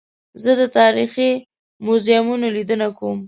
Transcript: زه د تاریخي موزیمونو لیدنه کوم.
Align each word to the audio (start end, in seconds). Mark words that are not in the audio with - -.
زه 0.43 0.51
د 0.59 0.61
تاریخي 0.77 1.31
موزیمونو 1.85 2.47
لیدنه 2.55 2.87
کوم. 2.97 3.19